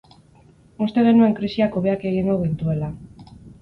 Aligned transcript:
Uste 0.85 1.05
genuen 1.09 1.37
krisiak 1.41 1.79
hobeak 1.83 2.09
egingo 2.15 2.43
gintuela. 2.43 2.95